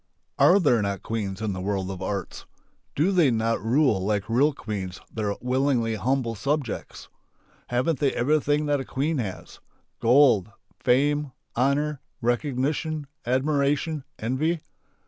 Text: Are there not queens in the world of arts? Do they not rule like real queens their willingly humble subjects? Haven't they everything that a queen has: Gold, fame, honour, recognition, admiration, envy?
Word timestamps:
Are 0.39 0.59
there 0.59 0.81
not 0.81 1.03
queens 1.03 1.43
in 1.43 1.53
the 1.53 1.61
world 1.61 1.91
of 1.91 2.01
arts? 2.01 2.47
Do 2.95 3.11
they 3.11 3.29
not 3.29 3.63
rule 3.63 4.03
like 4.03 4.27
real 4.29 4.51
queens 4.51 4.99
their 5.13 5.35
willingly 5.41 5.93
humble 5.93 6.33
subjects? 6.33 7.07
Haven't 7.67 7.99
they 7.99 8.11
everything 8.11 8.65
that 8.65 8.79
a 8.79 8.83
queen 8.83 9.19
has: 9.19 9.59
Gold, 9.99 10.49
fame, 10.79 11.33
honour, 11.55 12.01
recognition, 12.19 13.05
admiration, 13.27 14.03
envy? 14.17 14.61